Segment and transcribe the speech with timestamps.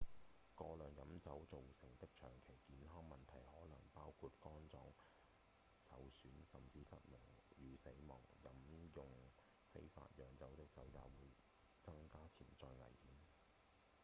[0.57, 4.79] 過量飲酒造成的長期健康問題可能包括肝臟
[5.77, 7.19] 受損甚或失明
[7.59, 8.49] 與死亡飲
[8.95, 9.05] 用
[9.71, 11.29] 非法釀造的酒也會
[11.83, 13.13] 增加潛在危險